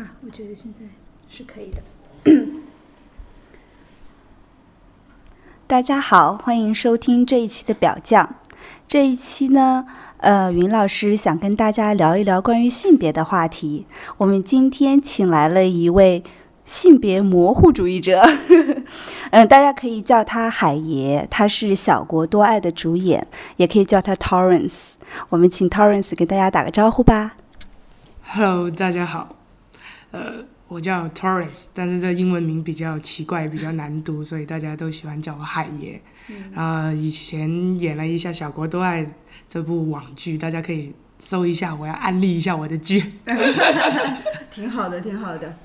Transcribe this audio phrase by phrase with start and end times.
[0.00, 0.86] 哈，我觉得现在
[1.28, 1.82] 是可以的。
[5.66, 8.36] 大家好，欢迎收听这一期的表匠。
[8.88, 9.84] 这一期呢，
[10.16, 13.86] 呃，云老师想跟大家聊一聊关于性别的话题。
[14.16, 16.24] 我们今天请来了一位
[16.64, 18.22] 性别模糊主义者，
[19.32, 23.26] 嗯， 大家可以叫他海爷，他是《小国多爱》的主演，
[23.56, 24.94] 也可以叫他 Torrance。
[25.28, 27.36] 我们请 Torrance 给大家打个招呼吧。
[28.32, 29.36] Hello，大家好，
[30.12, 36.00] 呃，我叫 Torrance，但是这英文名比较奇怪，比较难读，所以大家都喜欢叫我海爷。
[36.52, 39.02] 然后以前演了一下《小国都爱》
[39.48, 43.04] 这部网剧，大家可以搜一下，我要安利一下我的剧。
[44.50, 45.56] 挺好的，挺好的。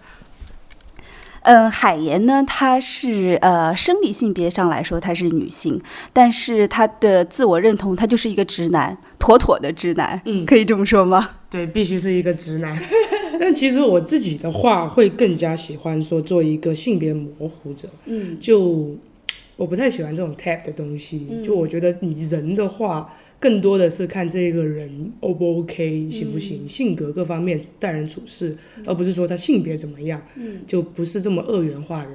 [1.41, 5.80] 嗯，海岩呢，她是呃生理性别上来说她是女性，
[6.12, 11.30] 但是她的自我认同，她就是一个直男，妥妥的直男，嗯可以这么说吗？
[11.50, 12.75] 对，必须是一个直男。
[13.39, 17.88] 但其实我自己的话，会更加喜欢说做一个性别模糊者。
[18.05, 18.38] 嗯。
[18.39, 18.95] 就
[19.58, 21.44] 我不太喜欢这种 tap 的东西，嗯。
[21.44, 32.09] 就我觉得你人的话，更多的是看这个人 O 不 OK，行不行，性格各方面待人处事，而不是说他性别怎么样，嗯，就不是这么二元化的。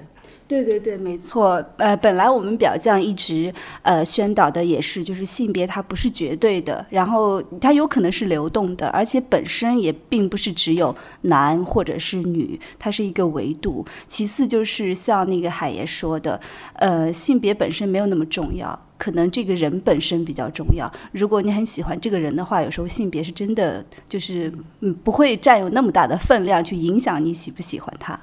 [0.50, 1.64] 对对对，没错。
[1.76, 10.92] 呃，本来我们表匠一直呃宣导的也是，就是性别它不是绝对的，然后它有可能是流动的，而且本身也并不是只有
[11.22, 13.86] 男或者是女，它是一个维度。
[14.08, 16.40] 其次就是像那个海爷说的，
[16.74, 18.76] 呃，性别本身没有那么重要。
[18.98, 20.92] 可能这个人本身比较重要。
[21.12, 28.18] 如果你很喜欢这个人的话，有时候性别是真的就是嗯不会占有那么大的分量去影响你喜不喜欢他。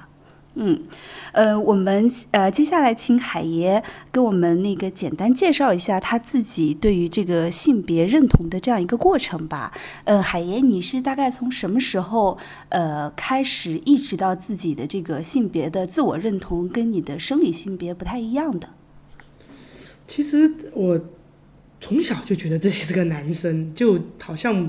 [0.60, 0.82] 嗯，
[1.30, 9.72] 呃，我们呃接下来请海爷给我们那个简单介绍一下他自己对于这个性别认同的这样一个过程吧。
[10.02, 12.36] 呃，海爷，你是大概从什么时候
[12.70, 18.70] 呃开始意识到自己的这个性别的自我认同跟你的生理性别不太一样的？
[20.08, 21.00] 其实我
[21.80, 24.68] 从小就觉得自己是个男生，就好像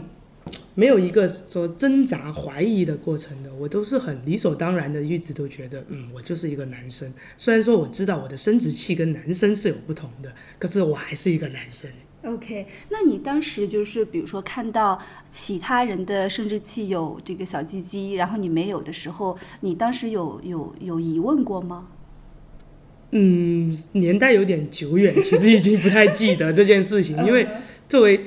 [0.76, 7.14] 没有一个说挣扎怀疑的过程的，我都是很理所当然的，一直都觉得，嗯，我就是一个男生。
[7.36, 11.90] 虽然说我知道我的生殖器跟男生是有不同的，可是我还是一个男生。
[12.26, 15.00] OK，那你当时就是比如说看到
[15.30, 21.88] 其他人的生殖器有这个小鸡鸡，然后你没有的时候，你当时有有有疑问过吗？
[23.12, 27.48] 嗯，年代有点久远，其实已经不太记得这件事情， 因为
[27.88, 28.20] 作为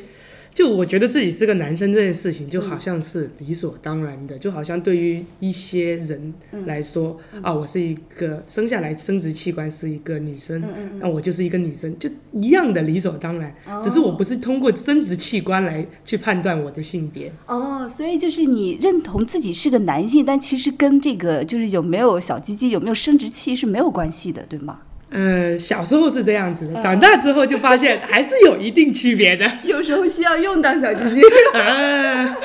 [0.55, 6.33] 就我觉得自己是个男生这件事情，就好像是理所当然的，就好像对于一些人
[6.67, 10.63] 来说，啊，我是一个生下来生殖器官是一个女生，
[10.99, 17.33] 那我就是一个女生，就一样的理所当然，只是我不是通过生殖器官来去判断我的性别。
[17.47, 24.81] 哦，所以就是你认同自己是个男性，但其实跟这个就是有没有小鸡鸡、有没有生殖器是没有关系的，对吗？
[25.13, 29.51] 呃，小时候是这样子的，长大之后就发现还是有一定区别的。
[29.63, 31.21] 有时候需要用到小鸡鸡。
[31.53, 32.37] 啊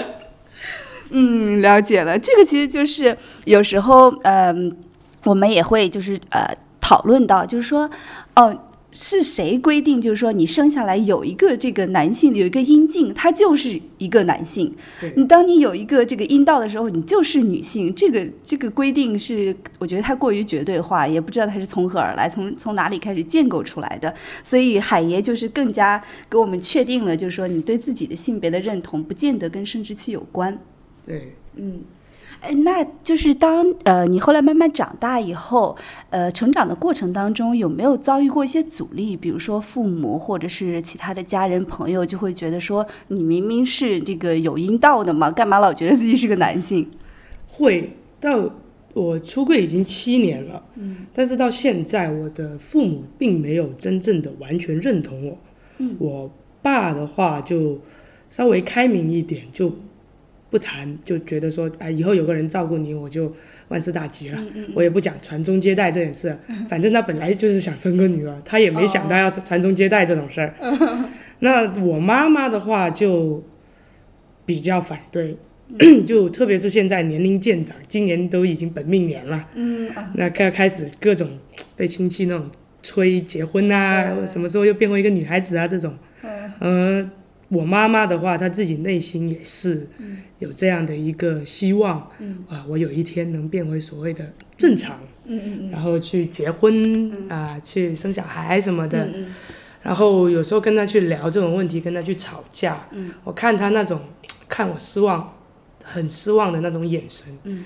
[1.12, 2.18] 嗯，了解了。
[2.18, 4.76] 这个其实就是有时候，嗯、
[5.24, 7.90] 我们也会就是呃讨论到，就是说，
[8.36, 8.56] 哦、
[8.92, 10.00] 是谁规定？
[10.00, 14.74] 就是说，你生下来有一个这个男性有一个阴茎，他就是一个男性。
[15.16, 17.94] 你当你有一个这个阴道的时候，你就是女性。
[17.94, 24.12] 这个这个规定是，我觉得它过于绝对化，也不知道它是从何而来，从从哪里开始建构出来的。
[24.42, 30.58] 所以海爷就是更加给我们确定了，就是说你对自己的性别的认同，不见得跟生殖器有关。
[31.06, 31.80] 对，嗯，
[32.40, 35.76] 哎，那就是当呃你后来慢慢长大以后，
[36.08, 39.16] 呃，成长的过程当中有没有遭遇过一些阻力？
[39.16, 46.88] 比如说父母或者是其他的家人朋友就会觉得说，你明明是这个有阴道的嘛，干嘛老觉得自己是个男性？
[47.46, 48.50] 会到
[48.94, 55.38] 我出柜已经七年了，嗯，但是到现在我的父母并没有真正的完全认同我。
[55.78, 56.30] 嗯，我
[56.62, 57.78] 爸的话就
[58.30, 59.72] 稍微开明一点，就
[60.50, 63.32] 不谈，就觉得说，哎，以后有个人照顾你，我就
[63.68, 64.38] 万事大吉了。
[64.74, 66.36] 我也不讲传宗接代这件事，
[66.68, 70.54] 反正他本来就是想生个女儿，他也没想到要是传宗接代这种事儿。
[71.38, 73.42] 那我妈妈的话就
[74.44, 75.36] 比较反对，
[76.04, 81.38] 就特别是现在年龄渐长，今年都已经本命年了，嗯，那开开始各种
[81.76, 82.50] 被亲戚那种
[82.82, 85.96] 催结婚啊，什么时候又变回一个女孩子啊这种，
[86.58, 87.08] 呃，
[87.50, 89.86] 我妈妈的话，她自己内心也是
[90.38, 91.98] 有这样的一个希望，
[92.48, 99.04] 啊，我有一天能变回所谓的正常，嗯然后去结婚啊，去生小孩什么的。
[99.12, 99.26] 嗯
[99.82, 102.86] 然后有时候跟她去聊这种问题，跟她去吵架，
[103.24, 103.98] 我看她那种
[104.46, 105.32] 看我失望，
[105.82, 107.32] 很失望的那种眼神。
[107.44, 107.64] 嗯，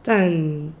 [0.00, 0.72] 但，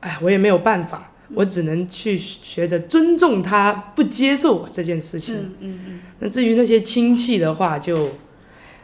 [0.00, 5.36] 哎，我也没有办法，我只能去学着尊重他不接受我这件事情。
[5.36, 8.10] 嗯嗯嗯，那至于那些亲戚的话，就，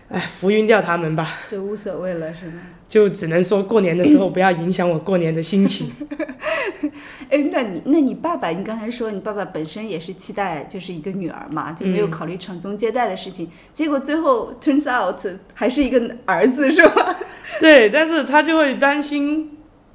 [0.08, 2.54] 哎，浮云掉他们吧，就无所谓了，是吗？
[2.88, 5.90] 就只能说过年的时候不要影响我过年的心情。
[7.30, 15.18] 哎，那你那你爸爸，你刚才说你爸爸本身也是期待就是一个女儿嘛，就没有考虑传宗接代的事情，结果最后 turns out
[15.54, 17.16] 还是一个儿子，是吧？
[17.58, 19.51] 对，但是他就会担心，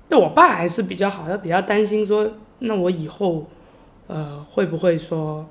[0.09, 3.45] 对我爸还是比较好，他比较担心说，那我以后，
[4.07, 5.45] 呃，会不会说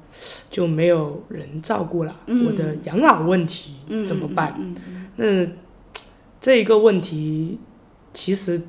[0.50, 2.16] 就没有人照顾了？
[2.46, 3.74] 我的养老问题
[4.06, 4.54] 怎么办？
[4.58, 5.52] 嗯嗯那
[6.40, 7.58] 这一个问题，
[8.14, 8.62] 其实，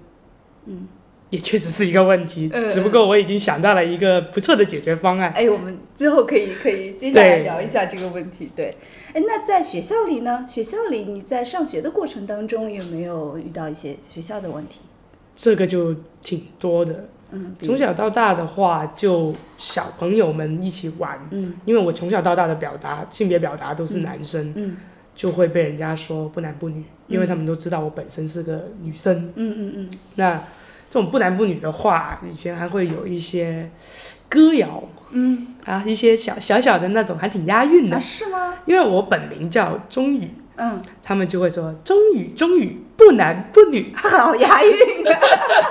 [0.66, 0.88] 嗯，
[1.30, 5.32] 也确实是一个问题，嗯只不过我已经想到了一个不错的解决方案。
[5.32, 8.50] 哎，我们之后可以可以接下来聊一下这个问题。
[8.56, 8.78] 对，
[9.14, 10.46] 哎，那在学校里呢？
[10.48, 14.80] 学校里你在上学的过程当中有没有遇到一些学校的问题？
[15.38, 17.08] 这个就挺多的。
[17.32, 24.78] 嗯，从小到大的话，就小朋友们一起玩，嗯因为我从小到大的表达性别表达都是男生，嗯
[25.16, 29.32] 就会被人家说不男不女，因为他们都知道我本身是个女生。
[29.36, 30.36] 嗯嗯嗯那
[30.90, 33.70] 这种不男不女的话，以前还会有一些
[34.30, 34.82] 歌谣
[35.12, 38.00] 嗯啊，一些小小小的那种，还挺押韵嗯，的啊。
[38.00, 38.54] 是吗？
[38.66, 45.20] 因为我本名叫钟宇，嗯，他们就会说钟宇钟宇不男不女， 好押韵啊。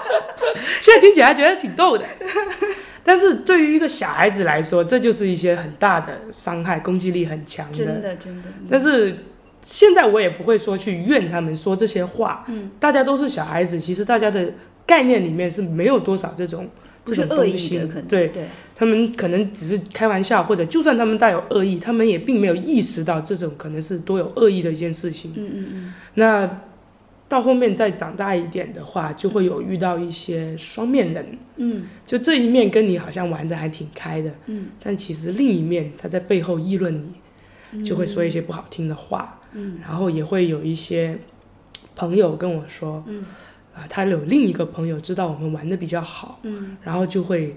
[0.81, 2.05] 现在听起来觉得挺逗的。
[3.05, 8.49] 但是对于一个小孩子来说，这就是一些很大的伤害，攻击力很强真的真的。
[8.69, 9.17] 但是
[9.63, 14.53] 现在我也不会说去怨他们说这些话，嗯，大家都是小孩子，其实大家的
[14.85, 16.69] 概念里面是没有多少这种
[17.07, 18.45] 这是恶意的，可能对对，
[18.75, 25.33] 他们可能只是开玩笑，或者就算他们带有恶意，他们也并没有意识到这种可能是多有恶意的一件事情。
[25.37, 25.95] 嗯嗯嗯。
[26.15, 26.61] 那
[27.29, 31.85] 到后面再长大一点的话，就会有遇到一些双面人，嗯。
[32.05, 34.67] 就这一面跟你好像玩的还挺开的，嗯。
[34.83, 37.09] 但其实另一面他在背后议论
[37.73, 39.79] 你，就会说一些不好听的话，嗯。
[39.83, 41.19] 然后也会有一些
[41.95, 43.25] 朋友跟我说，嗯
[43.77, 47.55] 啊，他有另一个朋友知道我们玩的比较好，嗯然后就会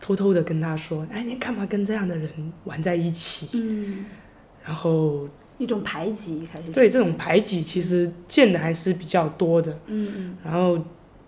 [0.00, 2.28] 偷偷的跟他说，哎，你干嘛跟这样的人
[2.64, 3.48] 玩在一起？
[3.52, 4.04] 嗯，
[4.64, 5.28] 然后
[5.58, 6.72] 一种排挤开始。
[6.72, 10.76] 对这种排挤其实见的还是比较多的，嗯嗯然后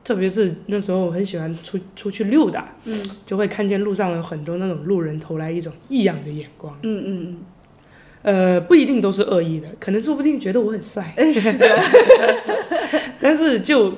[0.03, 7.39] 特别是那时候很喜欢出出去溜达，嗯就会看见路上有很多那种路人投来一种异样的眼光，嗯嗯
[8.23, 11.67] 呃，不一定都是恶意的，可能说不定觉得我很帅，嗯，是的，
[13.21, 13.93] 但是就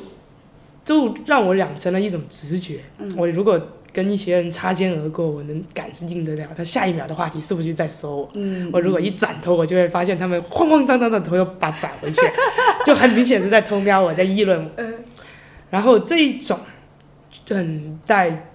[0.85, 3.15] 就让我养成了一种直觉，嗯。
[3.17, 3.61] 我如果
[3.93, 8.31] 跟一些人擦肩而过，我能感应得了他下一秒的话题是不是在说我。
[8.35, 12.21] 嗯，我如果一转头，我就会发现他们慌慌张张的头又把转回去，
[12.85, 14.71] 就很明显是在偷瞄我，在议论我。
[14.77, 14.95] 嗯。
[15.71, 16.59] 然后这一种
[17.49, 18.49] 很带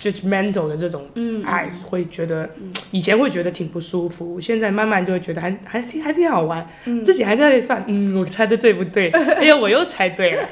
[0.00, 2.50] judgmental 的这种嗯 eyes 会觉得，
[2.90, 7.04] 以前会觉得挺不舒服，现在慢慢就会觉得还还挺还挺好玩，嗯。
[7.04, 9.10] 自己还在那里算，嗯，我猜的对不对？
[9.14, 10.44] 哎呀，我又猜对了，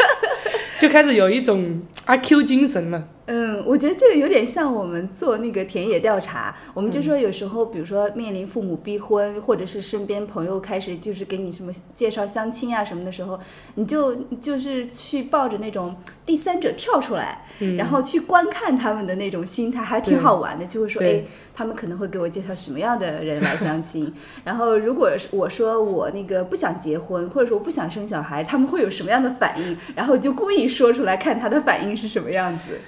[0.80, 3.06] 就开始有一种阿 Q 精神了。
[3.32, 13.38] 嗯，我觉得这个有点像我们做那个田野调查，我们就说有时候，比如说面临父母逼婚，或者是身边朋友开始就是给你什么介绍相亲啊什么的时候，
[13.76, 15.94] 你就就是去抱着那种
[16.26, 17.76] 第三者跳出来，嗯。
[17.76, 21.20] 然后去观看他们的那种心态，还挺好玩的，就会说，对。
[21.20, 32.80] 哎，他们可能会给我介绍什么样的人来相亲，然后如果是我说我那个不想结婚，或者说我不想生小孩，他们会有什么样的反应，然后就故意说出来，看他的反应是什么样子。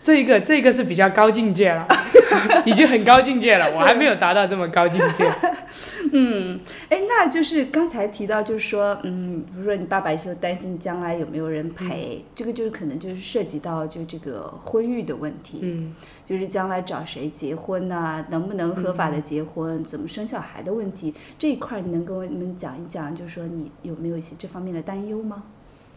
[0.00, 1.86] 这个这个是比较高境界了，
[2.64, 5.28] 已经很高境界了，我还没有达到这么高境界。
[6.12, 15.92] 嗯，哎，那就是刚才提到，就是说，嗯，比如说你爸爸就担心将来有没有人陪，这个就是可能就是涉及到就这个婚育的问题，嗯
[16.24, 25.42] 就是将来找谁结婚呐、能不能合法的结婚，怎么生小孩的问题这一块，你能跟我们讲一讲，就是说你有没有一些这方面的担忧吗？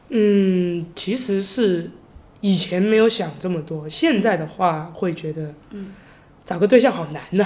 [0.10, 1.92] 嗯，其实是
[2.42, 5.94] 以前没有想这么多，现在的话会觉得，嗯，
[6.46, 7.46] 找个对象好难呐、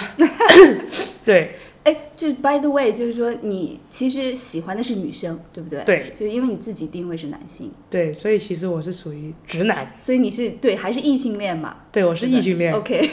[1.25, 1.51] 对。
[1.83, 6.12] 哎，就 by the way，就是说你其实喜欢的是女生，对不对？，对。
[6.12, 11.75] 就是因为你自己定位是男性，对，所以其实我是属于直男，所以你是对还是异性恋嘛？
[11.91, 13.09] 对我是异性恋，OK，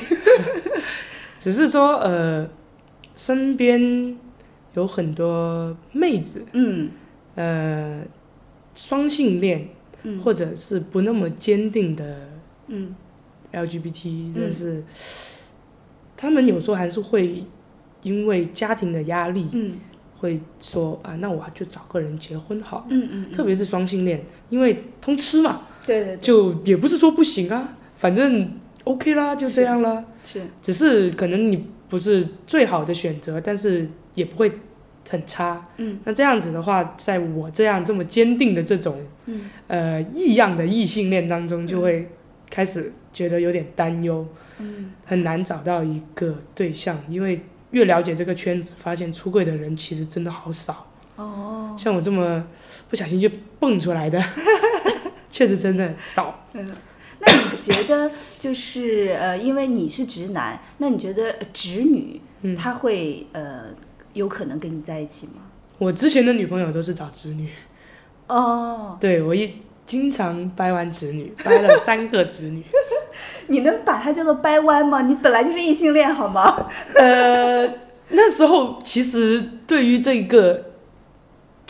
[1.36, 2.48] 只是说呃，
[3.16, 4.16] 身边
[4.74, 6.90] 有很多妹子，嗯。
[7.36, 8.02] 呃，
[8.74, 9.68] 双性恋
[10.02, 10.20] 嗯。
[10.20, 12.28] 或者是不那么坚定的
[12.68, 12.94] 嗯。
[13.52, 14.82] LGBT，但是
[16.16, 17.44] 他们有时候还是会
[18.02, 19.74] 因为家庭的压力，嗯。
[20.18, 28.50] 会说啊，那我就找个人结婚好了，嗯嗯，特别是双性恋，因为通吃嘛，对对对，就也不是说不行啊，反正
[28.84, 30.04] OK 啦，就这样啦。
[30.22, 34.52] 是，只是可能你不是最好的选择，但是也不会
[35.08, 35.64] 很差。
[35.76, 42.08] 嗯，那这样子的话，在我这样这么坚定的这种，嗯，呃异样的异性恋当中，就会
[42.48, 44.26] 开始觉得有点担忧，
[44.58, 47.40] 嗯，很难找到一个对象，因为
[47.70, 50.86] 越了解这个圈子，发现出柜的人其实真的好少。
[51.16, 52.44] 哦，像我这么
[52.88, 53.28] 不小心就
[53.58, 54.22] 蹦出来的，
[55.30, 56.46] 确实真的少。
[56.54, 56.66] 嗯，
[57.20, 62.56] 那你觉得就是呃，因为你是直男，那你觉得直女嗯。
[62.56, 63.66] 她会呃
[64.12, 65.42] 有可能跟你在一起吗？
[65.78, 67.48] 我之前的女朋友都是找直女，
[68.26, 69.54] 哦，对我一
[69.86, 72.62] 经常掰弯直女，掰了三个直女。
[73.48, 75.02] 你能把它叫做掰弯吗？
[75.02, 76.68] 你本来就是异性恋好吗？
[76.94, 77.66] 呃，
[78.10, 80.69] 那时候其实对于这个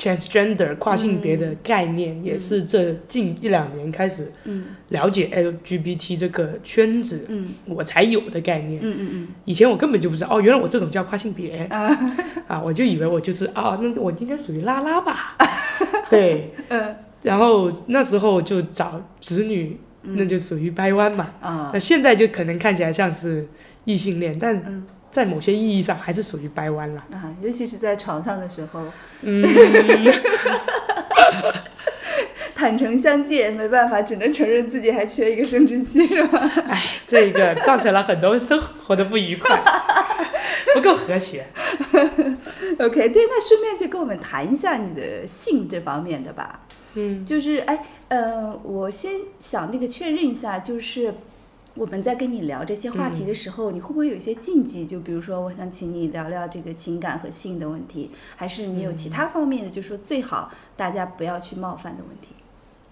[0.00, 4.64] transgender 跨性别的概念，也是这近一两年开始嗯。
[4.88, 7.48] 了解 LGBT 这个圈子，嗯。
[7.66, 8.80] 我才有的概念。
[8.82, 9.28] 嗯嗯嗯。
[9.44, 11.66] 以前我根本就不知道，哦，原来我这种叫跨性别。
[11.68, 12.14] 嗯 啊。
[12.48, 15.36] 啊，我就以为我就是啊，那我应该属于拉拉吧，
[16.08, 16.96] 对，嗯。
[17.22, 21.28] 然后那时候就找直女，那就属于掰弯嘛。
[21.42, 21.70] 啊。
[21.74, 23.46] 那现在就可能看起来像是
[23.84, 27.04] 异性恋，但嗯在某些意义上还是属于掰弯了。
[27.12, 28.84] 啊，尤其是在床上的时候，
[29.22, 29.42] 嗯，
[32.54, 36.38] 坦诚相见，没办法，只能承认自己还缺一个生殖器，是吧？
[36.68, 39.58] 哎，这个 造成了很多生活的不愉快，
[40.74, 41.46] 不够和谐。
[42.78, 46.60] OK，对，那顺便就跟我们谈一下你的性这方面的吧。
[46.94, 51.14] 嗯就是哎，呃，我先想那个确认一下，就是
[51.76, 54.86] 我们在跟你聊这些话题的时候，你会不会有一些禁忌？
[54.86, 62.28] 就比如说，我想请你聊聊这个情感和性的问题，还是你有其他方面的，就是说最好大家不要去冒犯的问题？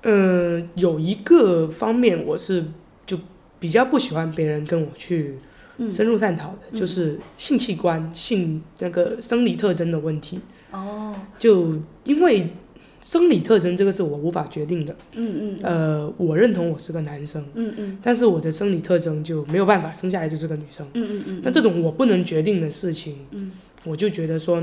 [0.02, 2.64] 嗯，有一个方面我是
[3.04, 3.18] 就
[3.58, 5.38] 比较不喜欢别人跟我去
[5.78, 10.40] 嗯深入探讨的，就是性器官、性那个生理特征的问题。
[10.70, 12.52] 哦，就因为
[13.00, 17.98] 生理特征这个是我无法决定的，嗯嗯呃，我认同我是个男生，嗯嗯。
[18.02, 20.86] 但是我的生理特征就没有办法生下来就是个女生。
[20.94, 23.52] 嗯嗯嗯那这种我不能决定的事情，嗯。
[23.84, 24.60] 我就觉得说，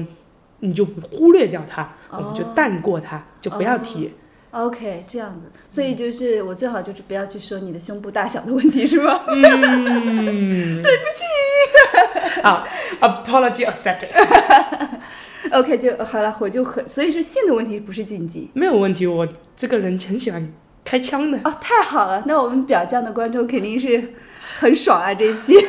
[0.60, 2.18] 你就忽略掉它，哦。
[2.20, 4.12] 我们就淡过它，就不要提。
[4.52, 9.22] ，OK，这样子，所以就是我最好就是不要去说你的胸部大小的问题，是吗？
[9.28, 9.40] 嗯，
[10.84, 11.24] 对不起。
[12.44, 12.68] 好
[13.00, 14.10] ，apology accepted，
[15.52, 19.06] OK，就好了，我就很，所以说性的问题不是禁忌没有问题。
[19.06, 21.38] 我这个人很喜欢开枪的。
[21.44, 24.14] 哦，太好了，那我们表酱的观众肯定是
[24.58, 25.56] 很爽啊这一期。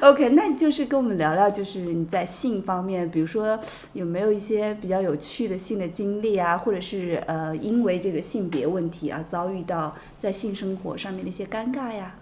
[0.00, 3.58] OK，那就是跟我们聊聊，就是你在性方面，比如说
[3.94, 12.14] 有没有一些比较有趣的性的经历啊，或者是呃因为这个性别问题啊遭遇到在性生活上面的一些尴尬呀，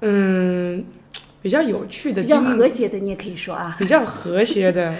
[0.00, 0.84] 嗯，
[1.44, 3.76] 比较有趣的比较和谐的你也可以说啊。
[3.78, 4.94] 比较和谐的，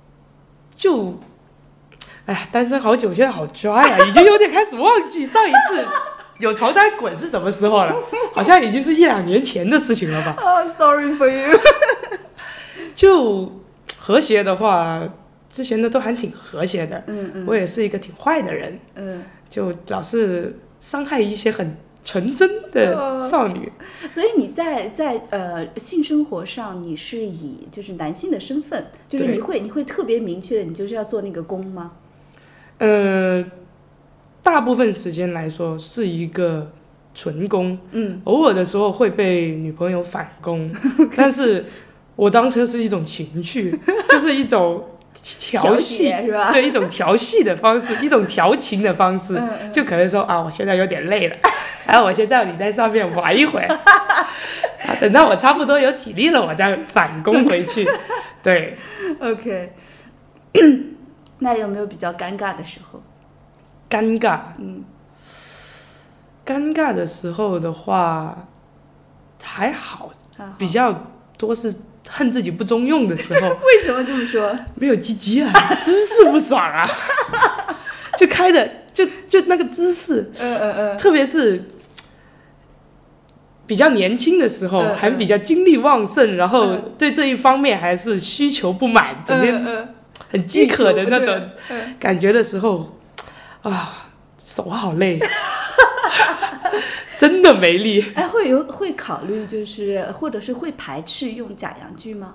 [0.76, 1.18] 就，
[2.26, 5.86] 哎呀，单身好久，现在好 dry 啊，已经有点开始忘记上一次
[6.40, 7.96] 有床单滚是什么时候了，
[8.34, 10.36] 好像已经是一两年前的事情了吧。
[10.44, 11.58] 哦、s o r r y for you。
[12.94, 13.50] 就
[13.96, 15.02] 和谐的话，
[15.48, 23.70] 之前的都还挺和谐的，嗯嗯我也是一个挺坏的人，嗯，就老是伤害一些很纯真的哦少女。
[24.10, 31.92] 所以你在在呃性生活上，你是以就是男性的身份，就是你会你会特别明确的，你就是要做那个工吗？
[32.78, 33.44] 呃，
[34.42, 36.72] 大部分时间来说是一个
[37.14, 40.68] 纯工，嗯，偶尔的时候会被女朋友反攻，
[41.14, 41.64] 但是
[42.16, 43.78] 我当成是一种情趣，
[44.08, 44.84] 就是一种
[45.22, 46.50] 调戏，是吧？
[46.52, 49.40] 对一种调戏的方式，一种调情的方式，
[49.72, 51.36] 就可能说啊，我现在有点累了，
[51.86, 53.68] 然后我先让你在上面玩一会儿，
[54.86, 57.88] 啊，等到我差不多有体力了，我再反攻回去。
[58.42, 58.76] 对
[59.20, 59.72] ，OK，
[61.38, 63.00] 那有没有比较尴尬的时候？
[63.88, 64.82] 尴尬，嗯，
[66.44, 68.48] 尴尬的时候的话
[69.40, 71.06] 还好，啊，比较
[71.38, 71.72] 多是
[72.08, 73.48] 恨自己不中用的时候。
[73.64, 74.58] 为什么这么说？
[74.74, 76.88] 没有鸡鸡啊，姿势不爽啊，
[78.18, 81.64] 就开的就就那个姿势，嗯嗯嗯，特别是
[83.66, 84.96] 比较年轻的时候，嗯嗯。
[84.96, 86.92] 还比较精力旺盛，然后嗯。
[86.98, 89.88] 对这一方面还是需求不满，整天
[90.30, 91.50] 很饥渴的那种
[91.98, 92.98] 感觉的时候，
[93.62, 95.18] 啊，手好累，
[97.22, 98.04] 真的没力。
[98.16, 102.34] 哎，会有会考虑就是或者是会排斥用假阳具吗？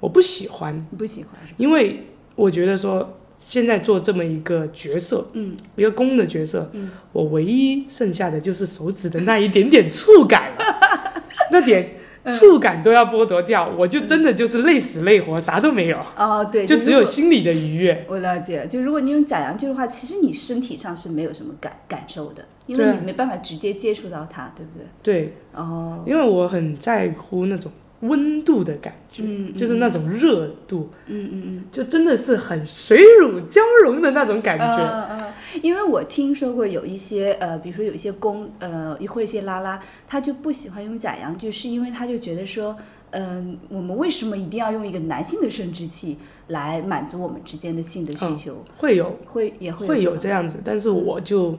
[0.00, 1.32] 我不喜欢，你不喜欢？
[1.56, 11.94] 因为我觉得说现在做这么一个角色，嗯，一个公的角色，嗯，我唯一剩下的就是手指的那一点点触感了， 那点
[12.26, 18.04] 触感都要剥夺掉，我就真的就是累死累活，啥都没有，哦，对，就只有心里的愉悦。
[18.08, 24.86] 我了解，就如果你用假阳具的话，其实你身体上是没有什么感感受的，因为你没办法直接接触到它，对不对？
[25.02, 27.70] 对，哦，因为我很在乎那种
[28.00, 31.64] 温度的感觉，嗯，就是那种热度，嗯嗯嗯。
[31.70, 34.76] 就真的是很水乳交融的那种感觉。
[34.76, 35.32] 嗯嗯，
[35.62, 42.76] 因为我听说过有一些呃，比如说有一些公呃或者一些拉拉，他就不喜欢用假阳具，是因为他就觉得说，
[43.10, 46.18] 嗯、我们为什么一定要用一个男性的生殖器
[46.48, 48.64] 来满足我们之间的性的需嗯求？
[48.76, 51.56] 会有会也会会有这样子，但是我就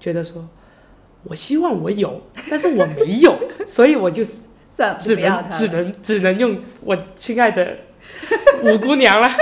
[0.00, 0.48] 觉得说，
[1.24, 5.16] 我希望我有，但是我没有， 所以我就是算了，只。
[5.16, 7.76] 能只能只能用我亲爱的
[8.62, 9.28] 五姑娘了。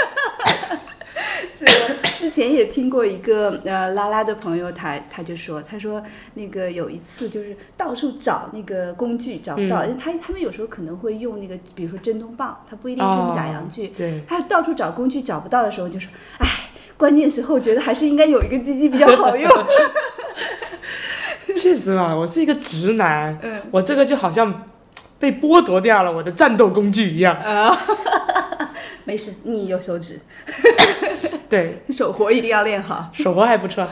[1.55, 6.03] 是我之前也听过一个呃拉拉的朋友他，他就说，他说
[6.35, 16.11] 那个有一次就是到处找那个工具找不到，因为他他们有时候可能会用那个，比如说震动棒，他不一定是用假阳具，对，他到处找工具找不到的时候，就说，
[16.41, 16.47] 哎，
[16.97, 19.51] 关键时候觉得还是应该有一个鸡鸡比较好用。
[21.55, 24.65] 确实嘛，我是一个直男，嗯我这个就好像
[25.19, 27.35] 被剥夺掉了我的战斗工具一样。
[27.39, 27.77] 啊，
[29.05, 30.21] 没事，你有手指，
[31.49, 33.11] 对，手活一定要练好。
[33.13, 33.87] 手活还不错。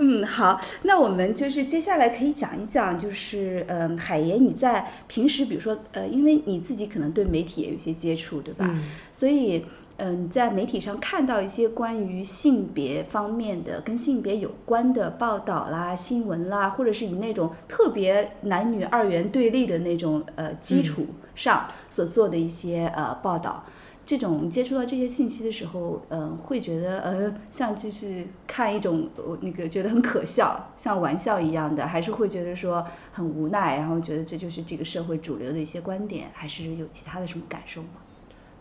[0.00, 8.64] 嗯，好，那我们就是接下来可以讲一讲，就是嗯，海爷你在平时，比如说呃，因为你自己可能对媒体也有一些接触，对吧？
[8.68, 9.66] 嗯，所以
[9.98, 23.64] 嗯，在媒体上看到一些关于性别方面的、跟性别有关的报道啦、新闻啦，或者是以那种特别男女二元对立的那种呃基础上所做的一些呃报道。
[24.04, 37.88] 这种接触到这些信息的时候，嗯、会觉得呃，像就是看一种呃那个觉得很可笑，像玩笑一样的，还是会觉得说很无奈，然后觉得这就是这个社会主流的一些观点，还是有其他的什么感受吗？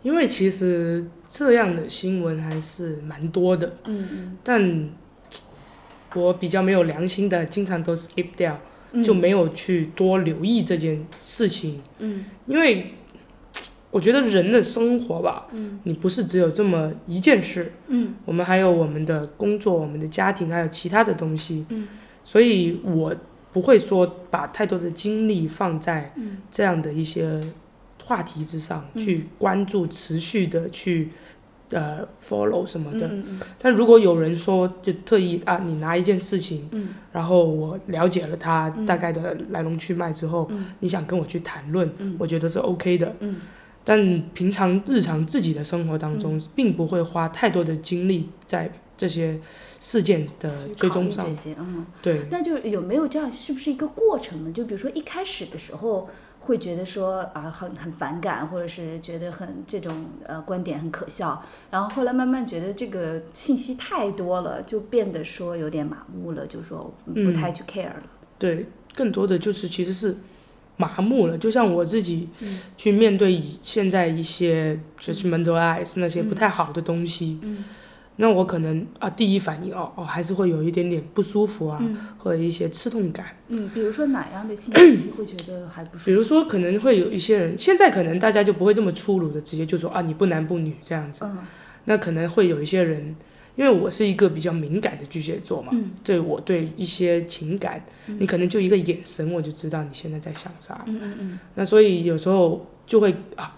[0.07, 4.37] 因为其实这样的新闻还是蛮多的，嗯嗯。
[4.41, 4.89] 但
[6.15, 8.57] 我比较没有良心的，经常都 skip 掉，
[8.93, 11.81] 嗯，就没有去多留意这件事情。
[11.99, 12.23] 嗯。
[12.45, 12.93] 因为
[13.91, 15.77] 我觉得人的生活吧，嗯。
[15.83, 18.13] 你不是只有这么一件事，嗯。
[18.23, 21.85] 我们还有我们的工作、我们的家庭，还有其他的东西，嗯。
[22.23, 23.13] 所以我
[23.51, 26.37] 不会说把太多的精力放在嗯。
[26.49, 27.41] 这样的一些
[28.07, 29.01] 话题之上，嗯。
[29.03, 31.09] 去关注、持续的去
[31.69, 33.09] 呃 follow 什么的。
[33.59, 36.89] 但如果有人说就特意啊，你拿一件事情，嗯。
[37.11, 38.85] 然后我了解了它嗯。
[38.85, 40.67] 大概的来龙去脉之后，嗯。
[40.79, 42.15] 你想跟我去谈论，嗯。
[42.17, 43.13] 我觉得是 OK 的。
[43.19, 43.35] 嗯。
[43.83, 49.39] 但平常日常自己的生活当中，并不会花太多的精力在这些
[49.79, 51.25] 事件的追踪上。
[51.25, 51.33] 这。
[51.33, 54.51] 些，嗯，对，那就有没有这样，是不是一个过程呢？
[54.51, 56.09] 就比如说一开始的时候
[56.47, 68.03] 会觉得说啊很很反感，或者是觉得很这种呃观点很可笑，然后后来慢慢觉得这个信息太多了，就变得说有点麻木了，就说不太去 care 了。
[68.39, 70.15] 对，更多的就是其实是
[70.77, 71.37] 麻木了。
[71.37, 72.59] 就像我自己嗯。
[72.77, 77.65] 去面对以现在一些 judgmental eyes 那些不太好的东西，嗯
[78.17, 83.27] 那我可能啊第一反应哦哦还是会有一点点不舒服啊，嗯或者一些刺痛感。
[83.49, 86.05] 嗯，比如说哪样的信息会觉得还不舒服？
[86.05, 91.37] 比如说可能会有一些人，现在可能大家就不会这么粗鲁的直接就说啊你不男不女这样子，嗯
[91.85, 93.15] 那可能会有一些人。
[93.55, 103.57] 因为我是一个比较敏感的巨蟹座嘛，嗯对我对一些情感，你可能就一个眼神我就知道你现在在想啥，嗯嗯嗯那所以有时候就会啊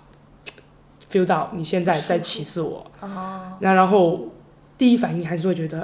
[1.11, 4.25] ，feel 到你现在在歧视我，哦那然后
[4.79, 5.81] 第一反应还是会觉得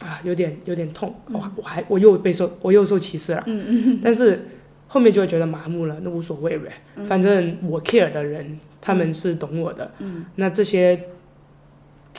[0.00, 1.34] 啊有点有点痛，嗯。
[1.34, 4.48] 我我还我又被受我又受歧视了，嗯嗯但是
[4.88, 6.72] 后面就会觉得麻木了，那无所谓呗，
[7.04, 10.24] 反正我 care 的人他们是懂我的，嗯。
[10.34, 11.00] 那这些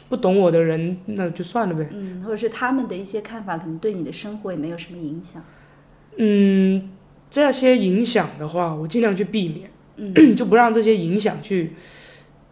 [0.08, 5.44] 不懂我的人那就算了呗，嗯，或者是他们的一些看法，可能对你的生活也没有什么影响。
[6.18, 6.90] 嗯，
[7.30, 9.70] 这些影响的话，我尽量去避免。
[10.00, 11.74] 嗯 就不让这些影响去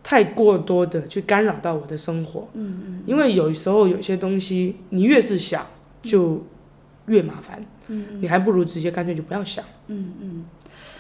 [0.08, 5.66] 太过多的去干扰到我的生活，嗯嗯因为有时候有些东西你越是想
[6.04, 6.46] 就
[7.08, 9.66] 越麻烦，嗯你还不如直接干脆就不要想。
[9.88, 10.46] 嗯嗯。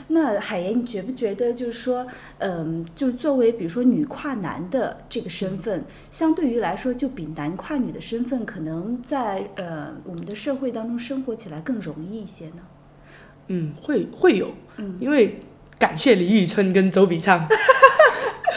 [0.07, 2.07] 那海岩，你觉不觉得就是说，
[2.39, 12.63] 嗯，就是作为比如说女跨男的这个身份，相对于来说，就比男跨女的身份，可能在呃我们的社会当中生活起来更容易一些呢？
[13.49, 15.41] 嗯，会会有，嗯因为
[15.77, 17.47] 感谢李宇春跟周笔畅，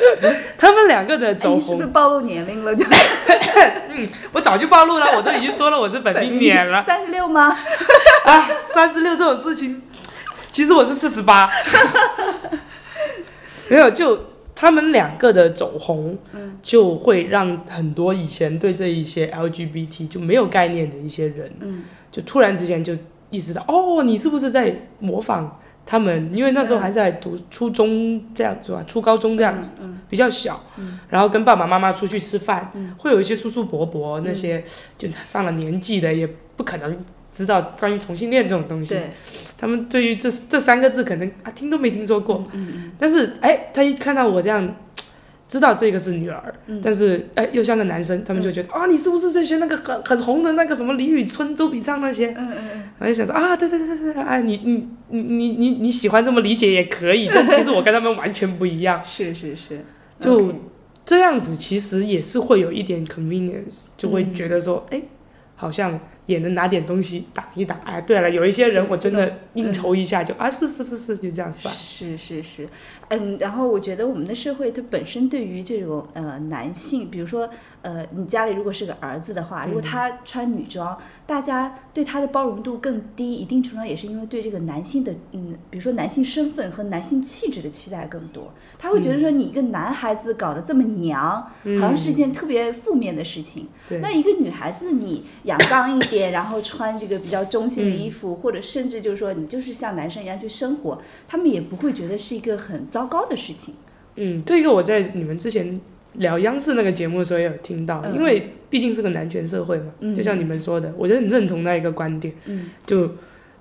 [0.59, 2.75] 他们两个的哎，走你是不，是暴露年龄了？
[2.75, 2.85] 就
[3.91, 6.83] 嗯我早就暴露了，我都已经说了我是本命年了。
[6.87, 7.49] 三十六吗？
[8.25, 9.83] 啊，三十六这种事情，
[10.51, 11.51] 其实我是四十八，
[13.69, 14.25] 没有就。
[14.61, 16.19] 他们两个的走红，
[16.61, 22.93] 就会让很多以前对这一些 LGBT 就没有概念的一些人，嗯就突然之间就
[23.31, 26.31] 意识到，哦，你是不是在模仿他们？
[26.35, 30.63] 因为那时候还在读初中这样子吧，初高中这样子，嗯比较小，
[31.09, 34.63] 然后跟爸爸妈妈出去吃饭，会有一些叔叔伯伯那些，
[34.99, 36.95] 就上了年纪的，也不可能
[37.33, 39.01] 知道关于同性恋这种东西。
[39.57, 44.77] 他们对于这这三个字可能啊听都没听说过，嗯但是哎，他一看到我这样。
[45.49, 46.81] 知道这个是女儿，嗯。
[46.81, 52.29] 但是哎又像个男生，他们就觉得、啊你是不是在学那个很很红的那个什么李宇春、周笔畅那些？
[52.37, 59.01] 嗯嗯嗯，我就想说啊对对对对对，哎你你你你你你喜欢这么理解也可以，但其实我跟他们完全不一样。
[59.07, 59.85] 是是是，
[60.21, 60.53] 就
[61.05, 65.01] 这样子其实也是会有一点 convenience，就会觉得说，哎、
[65.57, 67.81] 好像也能拿点东西挡一挡。
[67.85, 71.75] 哎，对了，有一些人我真的应酬一下就、啊，是是是是，就这样算。
[71.75, 72.69] 是是是，
[73.09, 77.49] 嗯，然后我觉得我们的社会它本身对于这种呃男性，比如说
[77.81, 91.41] 呃你家里如果是个儿子的话，如果他穿女装，大家对他的包容度更低，一定程度上也是因为对这个男性的嗯，比如说男性身份和男性气质的期待更多，他会觉得说你一个男孩子搞得这么娘，
[91.81, 93.67] 好像是一件特别负面的事情。
[93.89, 103.75] 对那一个女孩子你阳刚一点，然后穿这个比较中性的衣服，或者甚至就是说你就是像男生一样去生活，他们也不会觉得是一个很糟糕的事情。
[104.17, 105.81] 嗯，这个我在你们之前
[106.15, 113.09] 聊央视那个节目的时候也有听到，嗯因为毕竟是个男权社会嘛，嗯就像你们说的，我就很认同那一个观点，嗯，就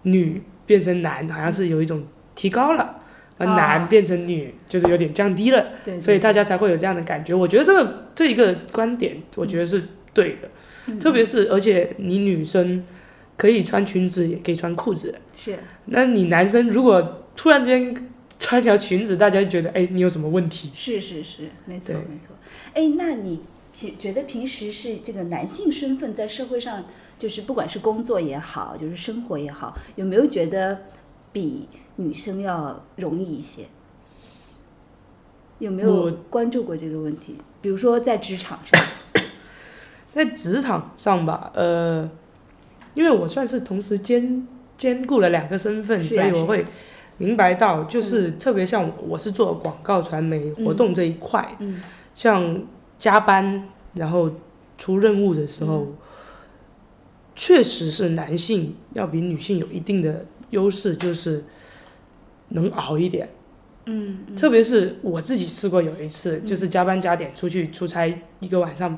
[0.04, 2.98] 女变成男好像是有一种提高了，
[3.38, 5.65] 而啊男变成女就是有点降低了。
[5.84, 7.34] 对，所以大家才会有这样的感觉。
[7.34, 9.84] 我觉得这个这一个观点，我觉得是
[10.17, 10.49] 对的，
[10.88, 12.84] 嗯特别是而且你女生
[13.38, 20.71] 可以穿裙子，也可以穿裤子，是那你男生如果突然间穿条裙子，大家就觉得哎，你有什么问题？
[20.73, 22.36] 是是是，没错没错。
[22.73, 23.39] 哎，那你
[23.71, 26.84] 平觉得平时是这个男性身份在社会上，
[27.19, 30.86] 就是不管是工作也好，就是生活也好，有没有觉得
[31.32, 33.67] 比女生要容易一些？
[35.60, 37.36] 有没有关注过这个问题？
[37.62, 38.84] 比如说在职场上，
[40.17, 42.10] 在职场上吧，呃，
[42.95, 46.65] 因为我算是同时兼兼顾了两个身份，所以我会
[47.19, 51.82] 明白到，就是特别像我我是做广告传媒活动这一块，嗯。
[52.15, 52.63] 像
[52.97, 54.32] 加班然后
[54.75, 55.95] 出任务的时候，嗯。
[57.36, 61.43] 确实是男性要比女性有一定的优势，就是
[62.49, 63.30] 能熬一点。
[63.86, 68.97] 嗯特别是我自己试过有一次，就是加班加点出去出差一个晚上，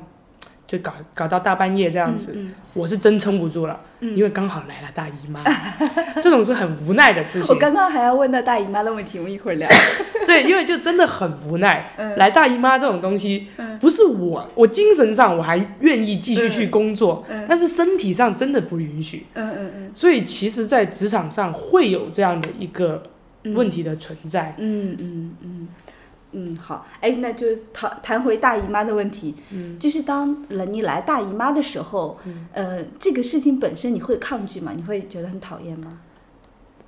[0.70, 5.44] 就搞搞到大半夜这样子，嗯我是真撑不住了，嗯因为刚好来了大姨妈，
[6.22, 7.60] 这种是很无奈的事情我。
[7.60, 9.68] 刚刚还要问到大姨妈的问题，我们一会儿聊。
[10.28, 11.92] 对，因为就真的很无奈。
[11.98, 13.48] 嗯来大姨妈这种东西，
[13.80, 19.26] 不是我，我精神上我还愿意继续去工作，嗯但是身体上真的不允许。
[19.34, 23.02] 嗯嗯嗯所以其实，在职场上会有这样的一个
[23.56, 24.54] 问题的存在。
[24.60, 25.68] 嗯嗯嗯
[26.32, 29.36] 嗯，好，哎，那就谈谈回大姨妈的问题。
[29.52, 32.18] 嗯，就是当了你来大姨妈的时候，
[32.54, 34.74] 呃，这个事情本身你会抗拒吗？
[34.76, 36.00] 你会觉得很讨厌吗？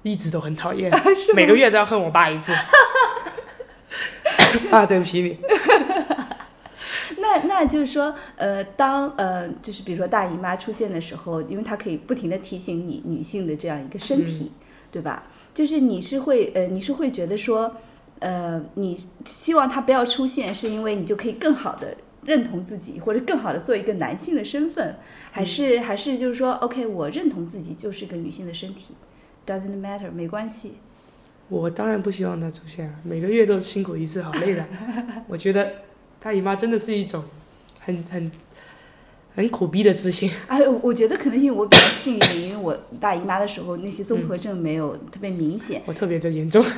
[0.03, 2.53] 一直都很讨厌， 是每个月都要恨我爸一次。
[4.71, 5.37] 啊，对不起你。
[7.19, 14.51] 那那就是说，呃，当呃，就是比如说大姨妈出现的时候，因为它可以不停的提醒你女性的这样一个身体，
[14.91, 15.23] 对吧？
[15.53, 17.75] 就是你是会呃，你是会觉得说，
[18.21, 24.95] 呃，你希望它不要出现，是因为你就可以更好的认同自己，或者更好的做一个男性的身份，
[25.31, 28.93] 还是、还是就是说，OK，我认同自己就是个女性的身体
[29.45, 30.73] ，doesn't matter，没关系。
[31.49, 34.65] 我当然不希望它出现啊，每个月都辛苦一次，好累的。
[35.27, 35.73] 我觉得
[36.19, 37.23] 大姨妈真的是一种
[37.79, 38.31] 很很
[39.35, 40.31] 很苦逼的事情。
[40.47, 46.63] 哎，我我觉得可能因为我比较幸运，因为我大姨妈的时候那些综合症没有特别明显，我特别的严重。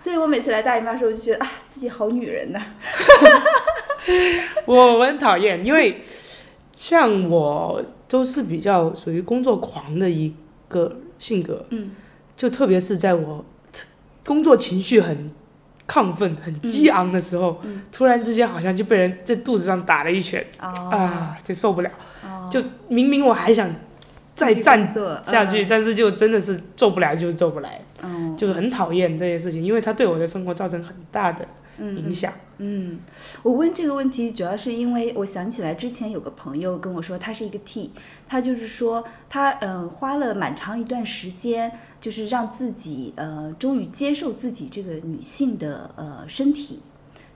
[0.00, 2.60] 所以我每次来大姨妈的时候就觉得啊，自己好女人呐、
[4.64, 6.02] 我 我很讨厌，因为
[6.74, 10.34] 像我都是比较属于工作狂的一
[10.68, 11.90] 个性格，嗯，
[12.34, 13.44] 就特别是在我
[14.24, 15.30] 工作情绪很
[15.86, 17.82] 亢奋、很激昂的时候，嗯。
[17.92, 20.72] 突然之间好像就被人在肚子上打了一拳、哦。
[20.90, 21.90] 啊，就受不了。
[22.24, 23.68] 哦，就明明我还想
[24.34, 31.46] 再站做下去，但是就真的是做不来，就是做不来，嗯，就是很讨厌这些事情，因为它对我的生活造成很大的
[31.78, 32.32] 影响。
[32.58, 32.98] 嗯，
[33.42, 37.90] 我问这个问题主要是因为我想起来之前有个朋友跟我说，他是一个 T，
[38.28, 46.80] 他就是说他嗯、呃、花了蛮长一段时间，就是让自己呃终于接受自己这个女性的呃身体。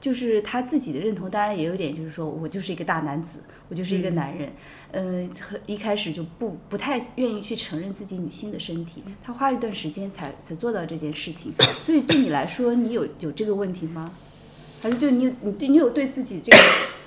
[0.04, 3.38] 就是他自己的认同，当然也有点，就是说我就是一个大男子，
[3.70, 4.52] 我就是一个男人，
[4.92, 11.54] 嗯、呃，一开始就不不太愿意去承认自己女性的身体，他花了一段时间才才做到这件事情。
[11.82, 14.04] 所以对你来说，你有有这个问题吗？
[14.82, 16.58] 还是就你有你对你有对自己这个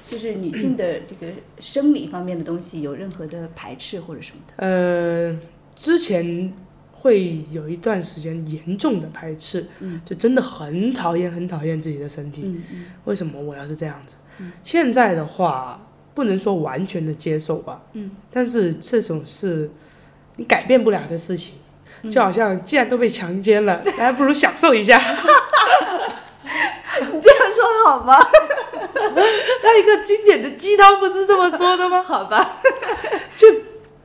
[0.07, 4.53] 就是女性的这个生理方面的东西有任何的排斥或者什么的？
[4.65, 5.39] 呃，
[5.75, 6.51] 之前
[6.99, 12.41] 会有一段时间严重的排斥，嗯就真的很讨厌很讨厌自己的身体。
[12.43, 14.15] 嗯嗯为什么我要是这样子？
[14.63, 15.79] 现在的话，
[16.13, 19.69] 不能说完全的接受吧，嗯，但是这种是
[20.35, 21.55] 你改变不了的事情，
[22.03, 24.97] 嗯就好像既然都被强奸了， 那还不如享受一下。
[26.99, 28.17] 你 这样说好吗？
[29.63, 32.01] 那一个经典的鸡汤不是这么说的吗？
[32.01, 32.57] 好吧，
[33.35, 33.47] 就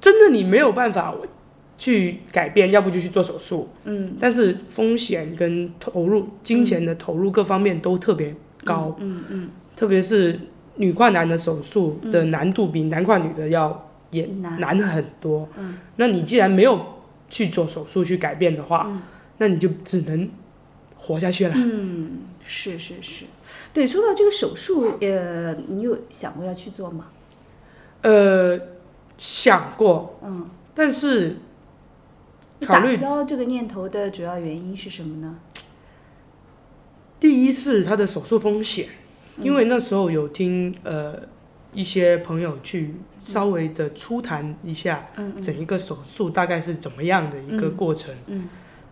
[0.01, 1.15] 真的你没有办法
[1.83, 4.15] 去改变，要不就去做手术，嗯。
[4.21, 10.39] 但是风险跟投入、金钱的投入各方面都特别高，嗯嗯特别是
[10.77, 15.49] 女跨男的手术的难度比男跨女的要也难难很多。
[15.59, 16.81] 嗯，那你既然没有
[17.29, 19.03] 去做手术去改变的话，
[19.39, 20.31] 那你就只能
[20.95, 21.55] 活下去了。
[21.57, 23.25] 嗯，是是是，
[23.75, 27.07] 对，说到这个手术，呃，你有想过要去做吗？
[28.03, 28.57] 呃，
[29.19, 31.37] 想过，嗯，但是
[32.67, 35.39] 考虑消这个念头的主要原因是什么呢？
[37.21, 38.89] 第一是他的手术风险，
[39.37, 39.45] 嗯。
[39.45, 41.21] 因为那时候有听呃
[41.73, 48.49] 一些朋友去稍微的初谈一下嗯整一个手术大概是怎么样的一个过程，嗯。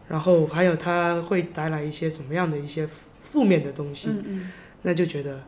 [0.08, 2.88] 然后还有他会带来一些什么样的一些
[3.20, 4.52] 负面的东西，嗯嗯。
[4.82, 5.42] 那就觉得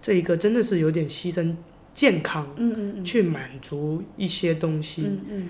[0.00, 1.54] 这一个真的是有点牺牲
[1.94, 3.04] 健康嗯嗯嗯。
[3.04, 5.48] 去满足一些东西，嗯嗯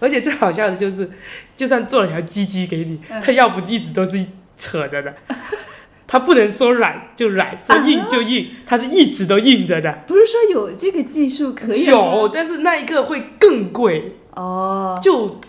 [0.00, 1.08] 而且最好笑的就是，
[1.56, 4.24] 就算做了条鸡鸡给你，嗯它要不一直都是
[4.56, 5.14] 扯着的，
[6.06, 10.04] 它不能说软就软，说硬就硬，它是一直都硬着的。
[10.06, 14.16] 不是说有这个技术可以有，但是那一个会更贵。
[14.34, 15.40] 哦，就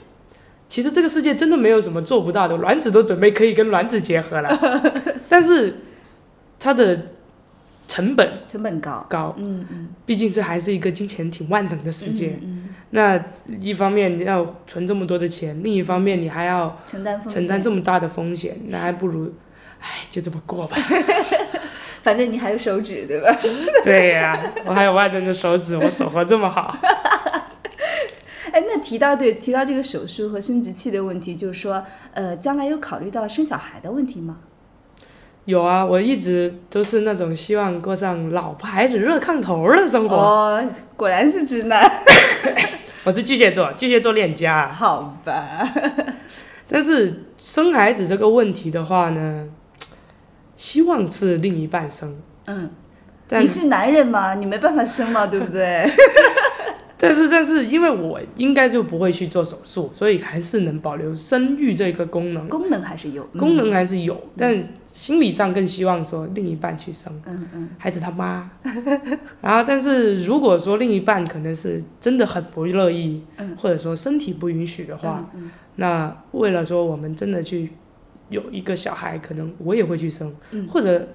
[0.70, 4.82] 其实这个世界真的没有什么做不到的，卵子都准备可以跟卵子结合了，
[5.28, 5.78] 但是
[6.60, 7.08] 它的
[7.88, 12.40] 成本成本高，高，嗯嗯毕竟这还是一个金钱挺万能的世界。
[12.42, 13.22] 嗯那
[13.60, 19.32] 一方面你要存这么多的钱，另一方面你还要承担承担这么大的风险，那还不如，
[19.82, 20.78] 哎，就这么过吧。
[22.02, 23.36] 反正你还有手指对吧？
[23.84, 26.78] 对呀、我还有万能的手指，我手活这么好。
[28.54, 34.38] 哎，那提到对提到这个手术和生殖器的问题，就是说，呃，将来有考虑到生小孩的问题吗？
[35.46, 40.16] 有啊，我一直都是那种希望过上老婆孩子热炕头的生活。
[40.16, 40.64] 哦，
[40.96, 41.92] 果然是直男，
[43.06, 44.70] 我是巨蟹座，巨蟹座恋家啊。
[44.72, 45.72] 好吧？
[46.68, 49.48] 但是生孩子这个问题的话呢，
[50.56, 52.72] 希望是另一半生，嗯，
[53.28, 55.88] 但你是男人嘛，你没办法生嘛，对不对？
[56.98, 64.58] 但是但是因为我应该就不会去做手术，所以还是能保留生育这个功能，功能还是有，嗯功能还是有，但
[64.96, 67.12] 心理上更希望说另一半去生。
[67.26, 67.70] 嗯嗯。
[67.78, 68.50] 孩子他妈，
[69.42, 73.54] 然后但是如果说另一半可能是真的很不乐意，嗯。
[73.58, 77.70] 或者说身体不允许的话，嗯那为了说我们真的去
[78.30, 80.66] 有一个小孩，可能我也会去生，嗯。
[80.66, 81.06] 或者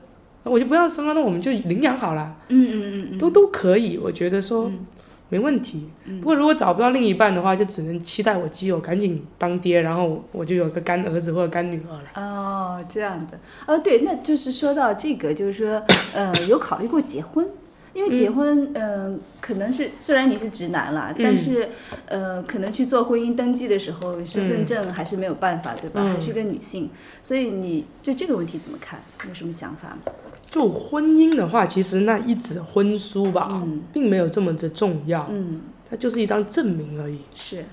[0.43, 4.79] 我就不要生了，那我们就领养好了，嗯嗯嗯嗯，都都可以，我觉得说嗯
[5.31, 5.89] 没问题。
[6.21, 12.23] 不过如果找不到另一半的话，就只能期待我基友赶紧当爹，然后我就有个干儿子或者干女儿了。
[12.23, 17.49] 哦，这样的，哦，对，那就是说到这个，就是说，呃，有考虑过结婚，
[17.95, 21.69] 因为结婚，嗯、可能是虽然你是直男啦，但嗯是，
[22.07, 26.01] 呃，可能去做婚姻登记的时候，身份嗯证还是没有办法，对吧？
[26.03, 26.91] 嗯还是个女性，
[27.23, 29.01] 所以你对这个问题怎么看？
[29.29, 30.13] 有什么想法吗？
[30.51, 33.83] 就婚姻的话，其实那一纸婚书吧，嗯。
[33.93, 37.21] 并没有这么的重要，嗯，它就是一张证明而已。
[37.35, 37.65] 是，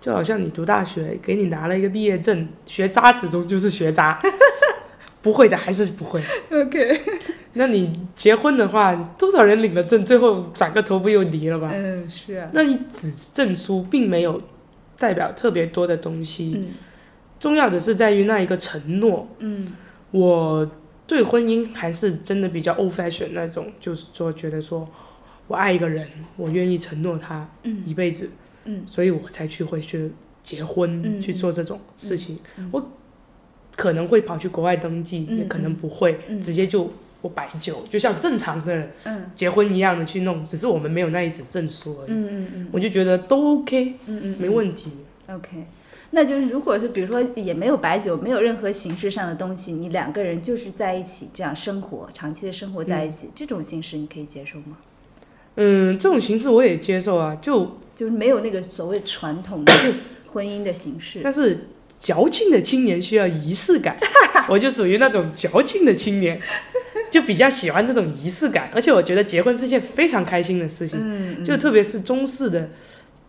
[0.00, 4.18] 就好像你读大学，给你拿了一个毕业证，学渣始终就是学渣，
[5.20, 6.22] 不会的还是不会。
[6.50, 7.00] OK，
[7.52, 11.70] 那你结婚的话，多少人领了证，最后转个头不又离了吧？
[11.74, 14.40] 嗯，是啊，那一纸证书并没有
[14.98, 16.68] 代表特别多的东西，嗯。
[17.38, 19.28] 重要的是在于那一个承诺。
[19.40, 19.72] 嗯。
[20.12, 20.70] 我
[21.06, 24.88] 对婚姻还是真的比较 old fashion 那种，就是说觉得说
[25.48, 28.30] 我爱一个人，我愿意承诺他嗯一辈子，
[28.64, 30.10] 嗯，所以我才去会去
[30.42, 32.38] 结婚、嗯去做这种事情。
[32.56, 32.90] 嗯我
[33.74, 42.10] 可能会跑去国外登记，嗯也可能不会，嗯直接就我摆酒，就像正常的嗯结婚一样的去弄，只是我们没有那一纸证书而已。
[42.10, 44.90] 嗯嗯嗯我就觉得都 OK，嗯嗯，没问题。
[45.26, 45.66] OK，
[46.14, 54.76] 那就是如果是比如说也没有白酒，没有任何形式上的东西，你两个人就是在一起这样生活，长期的生活在一起，这种形式你可以接受吗？
[55.56, 59.72] 嗯，这种形式我也接受啊，就就是没有那个所谓传统的
[60.32, 61.20] 婚姻的形式。
[61.22, 61.66] 但是
[61.98, 63.96] 矫情的青年需要仪式感，
[64.48, 66.38] 我就属于那种矫情的青年，
[67.10, 72.68] 就比较喜欢这种仪式感，而且我觉得结婚是件非常开心的事情，嗯，就特别是中式的，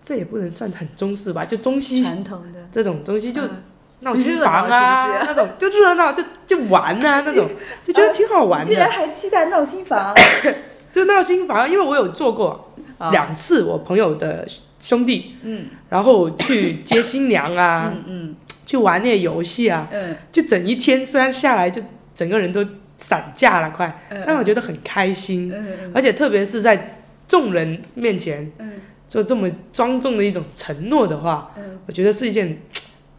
[0.04, 2.60] 这也不能算很中式吧，就中西传统的。
[2.72, 3.64] 这种东西就嗯。
[4.02, 7.50] 闹新房啊，那种就热闹就就玩啊 那种，
[7.86, 8.66] 就觉得挺好玩的。
[8.66, 10.14] 竟然的，还期待闹新房，
[10.92, 14.46] 就闹新房，因为我有做过啊两次，我朋友的
[14.78, 15.68] 兄弟，嗯。
[15.88, 18.36] 然后去接新娘啊，嗯嗯。
[18.66, 20.14] 去玩那些游戏啊，嗯。
[20.30, 21.82] 就整一天，虽然下来就
[22.14, 22.66] 整个人都
[22.98, 25.92] 散架了快，嗯，但我觉得很开心，嗯嗯。
[25.96, 28.74] 而且特别是在众人面前嗯
[29.14, 32.60] 做这么庄重的一种承诺的话，嗯，我觉得是一件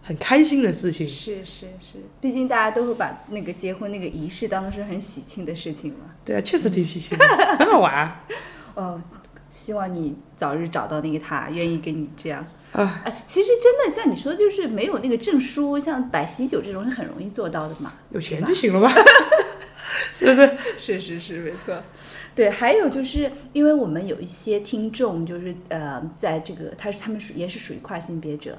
[0.02, 1.08] 很开心的事情。
[1.08, 6.06] 是是是，毕竟大家都会把那个结婚那个仪式当做是很喜庆的事情嘛。
[6.24, 7.24] 对啊，确实挺喜庆的，
[7.60, 8.24] 很好玩啊。
[8.74, 9.00] 哦，
[9.48, 12.44] 希望你早日找到那个他，愿意跟你这样。
[12.72, 17.92] 啊哎，其实真的像你说，就是没有那个证书，像摆喜酒这种是很容易做到的嘛。
[18.10, 18.92] 有钱就行了吧？
[20.14, 20.50] 是 是？
[20.78, 21.82] 是是是，没错。
[22.34, 28.56] 对，还有就是因为我们有一些听众，就是呃，在这个他是他们属也是属于跨性别者，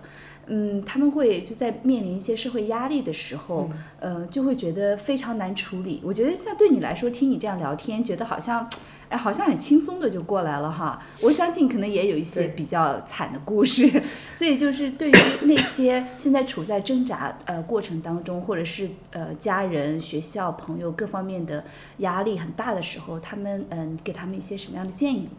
[0.48, 6.02] 嗯，他们会就在面临一些社会压力的时候，呃，就会觉得非常难处理。
[6.04, 8.70] 我觉得像对你来说，听你这样聊天，觉得好像，
[9.10, 11.02] 哎，好像很轻松的就过来了哈。
[11.22, 13.90] 我相信可能也有一些比较惨的故事，
[14.34, 21.64] 所以就是对于那些现在处在挣扎呃过程当中，或者是呃家人、学校、朋友各方面的
[21.98, 25.30] 压力很大的时候，他们嗯、你给他们一些什么样的建议呢？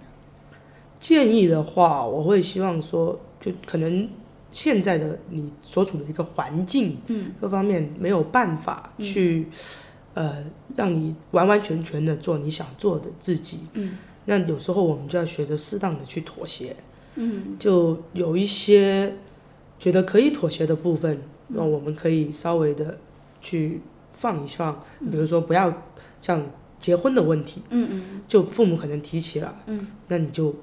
[0.99, 4.09] 建议的话，我会希望说，就可能
[4.57, 9.47] 现在的你所处的一个环境，嗯，各方面没有办法去，
[10.15, 10.43] 呃，
[10.75, 16.75] 让你完完全全的做你想做的自己，嗯，那有时候我们就要学着适当的去妥协，
[17.17, 17.59] 嗯。
[17.59, 19.15] 就有一些
[19.79, 22.99] 觉得可以妥协的部分，那我们可以稍微的
[23.43, 25.83] 去放一放，比如说不要
[26.23, 26.43] 像
[26.79, 28.23] 结婚的问题，嗯嗯。
[28.27, 30.55] 就父母可能提起了，嗯，那你就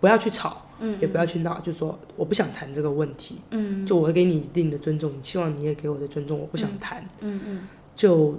[0.00, 0.98] 不要去吵，嗯。
[1.00, 3.86] 也不要去闹，就说我不想谈这个问题，嗯。
[3.86, 8.34] 就我会给你一定的尊重，希望你也给我的尊重，我不想谈，嗯嗯就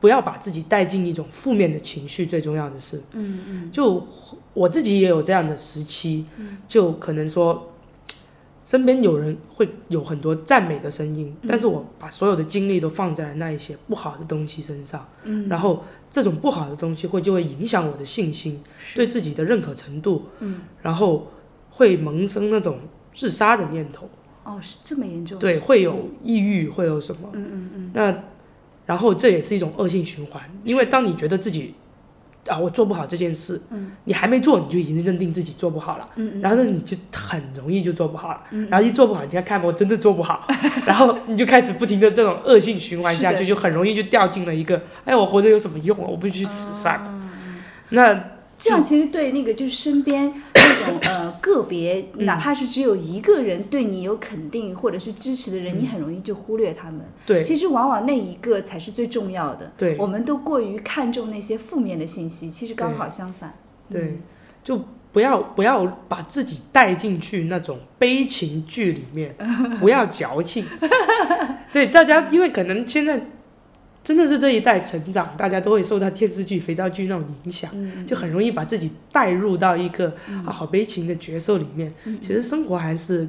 [0.00, 3.70] 不要把自己带进一种负面的情绪，最重要的是，嗯嗯。
[3.72, 4.06] 就
[4.52, 6.26] 我自己也有这样的时期，
[6.68, 7.68] 就可能说。
[8.64, 18.62] 身边有人会有很多赞美的声音，但是我把所有的精力都放在了那一些不好的东西身上，嗯，然后这种不好的东西会就会影响我的信心，
[18.94, 21.26] 对自己的认可程度，嗯，然后
[21.70, 22.78] 会萌生那种
[23.12, 24.08] 自杀的念头，
[24.44, 25.38] 哦，是这么严重？
[25.38, 27.30] 对，会有抑郁，会有什么？
[27.32, 27.90] 嗯嗯嗯。
[27.92, 28.24] 那
[28.86, 31.74] 然后这也是一种恶性循环，因为当你觉得自己
[32.48, 36.08] 啊我做不好这件事，嗯，你还没做你就已经认定自己做不好了，
[36.40, 40.46] 然后呢你就很容易就做不好了，嗯然后一做不好，你看看我真的做不好，
[40.84, 46.04] 然后你就开始不停的这种恶性循环下去，就很容易就掉进了一个，哎，我活着有什么用啊？
[46.08, 47.06] 我不去死算了。
[47.06, 47.18] 啊
[47.94, 48.14] 那
[48.58, 57.00] 这样其实对那个就是身边那种呃 个别，嗯哪怕是只有一个人对你有肯定或者是支持的人，你很容易就忽略他们。
[57.00, 59.72] 嗯对其实往往那一个才是最重要的。
[59.76, 63.54] 对我们都过于看重那些负面的信息，其实刚好相反。
[63.90, 64.18] 对，
[64.64, 64.80] 就
[65.12, 69.34] 不要不要把自己带进去那种悲情剧里面，
[69.78, 70.64] 不要矫情。
[71.72, 73.20] 对大家，因为可能现在
[74.04, 80.12] 真的是这一代成长，大家都会受到电视剧、肥皂剧那种影响，嗯，就很容易把自己带入到一个、
[80.44, 81.92] 啊好悲情的角色里面。
[82.20, 83.28] 其实生活还是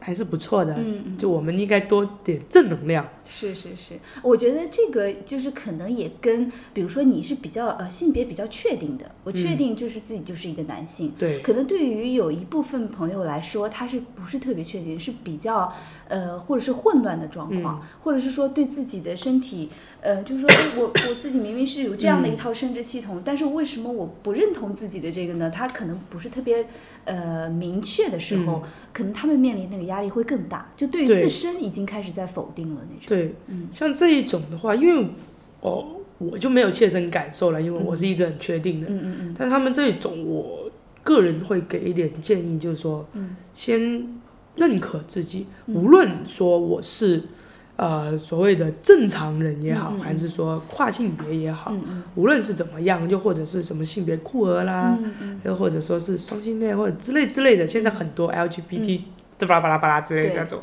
[0.00, 0.76] 还是不错的，
[1.16, 3.08] 就我们应该多点正能量。
[3.24, 11.40] 是是是，我觉得这个就是可能也跟，比如说你是比较呃性别比较确定的，我确定就是自己就是一个男性，对。
[11.40, 15.70] 可能对于有一部分朋友来说，他是不是特别确定，是比较
[16.08, 19.68] 呃，或者是混乱的状况，或者是说对自己的身体，
[20.00, 25.50] 呃，就是说哎我我自己明明是有这样的一套生殖系统，但是为什么我不认同自己的这个呢？
[25.50, 26.66] 他可能不是特别
[27.04, 33.06] 呃明确的时候，可能他们面临那个压力会更大，就对于自身已经开始在否定了那种。
[33.08, 35.08] 对，嗯像这一种的话，因为
[35.60, 35.84] 哦
[36.18, 38.86] 我就没有切身感受了，因为我是一直很确定的。
[38.88, 40.70] 嗯嗯嗯但他们这种，我
[41.02, 44.06] 个人会给一点建议，就是说，嗯先
[44.56, 47.22] 认可自己，无论说我是
[47.78, 51.72] 呃所谓的正常人也好，还是说跨性别也好，
[52.16, 54.98] 无论是怎么样，又或者是什么性别酷儿啦，
[55.44, 59.00] 又或者说是双性恋或者之类之类的，现在很多 LGBT
[59.46, 60.58] 巴拉巴拉巴拉之类的那种，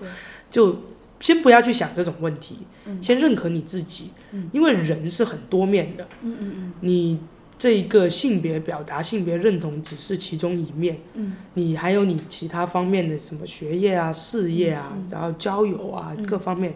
[0.49, 0.75] 就
[1.21, 3.01] 先不要去想这种问题，嗯。
[3.01, 4.49] 先认可你自己，嗯。
[4.51, 6.73] 因为人是很多面的，嗯嗯嗯。
[6.81, 7.17] 你
[7.57, 11.33] 这一个性别表达、性别认同只是其中一面，嗯。
[11.53, 16.25] 你还有你其他方面的什么学业啊、事业啊，嗯然后交友啊、嗯。
[16.25, 16.73] 各方面，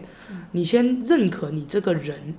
[0.52, 2.34] 你先认可你这个人，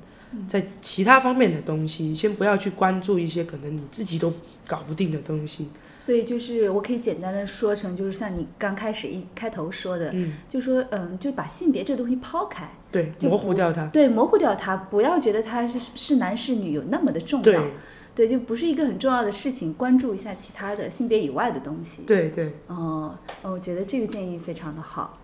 [0.48, 4.34] 在其他方面的东西，先不要去关注一些可能你自己都
[4.66, 5.68] 搞不定的东西。
[6.00, 13.86] 所以就是我可以简单的说成，就是像你刚开始一开头说的，嗯，就说嗯，就把性别这东西抛开，对，模糊掉它。
[13.90, 17.64] 对，模糊掉它，不要觉得它是是男是女有那么的重要，
[18.14, 22.04] 对，就不是一个很重要的事情，关注一下其他的性别以外的东西。
[22.04, 25.18] 对对，哦，哦我觉得这个建议非常的好。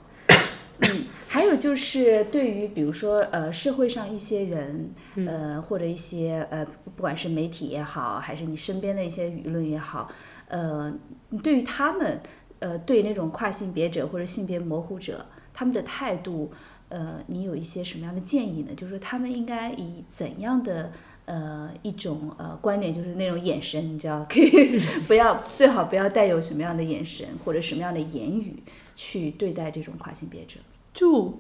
[0.79, 4.91] 嗯，还有就是对于比如说呃社会上一些人，
[5.25, 6.63] 呃或者一些呃
[6.95, 10.09] 不管是媒体也好，还是你身边的一些舆论也好，
[10.49, 10.93] 呃，
[11.41, 12.21] 对于他们
[12.59, 16.51] 呃对那种跨性别者或者性别模糊者他们的态度，
[16.89, 18.69] 呃，你有一些什么样的建议呢？
[18.77, 20.91] 就是说他们应该以怎样的
[21.27, 28.55] 呃一种呃观点，就是那种眼神，你知道，可以 不要最好不要带有什么样的眼神或者什么样的言语
[28.95, 30.57] 去对待这种跨性别者。
[30.93, 31.37] 就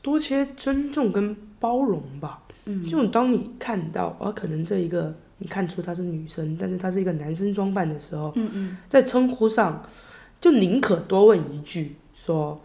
[0.00, 2.42] 多些尊重跟包容吧。
[2.64, 9.82] 嗯就当你看到，啊，可能这一个你看出她是女生，但是她是一个男生装扮的时候，嗯嗯在称呼上，
[10.40, 12.60] 就宁可多问一句，说，